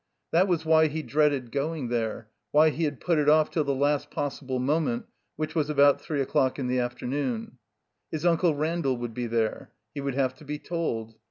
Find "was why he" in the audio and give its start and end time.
0.47-1.03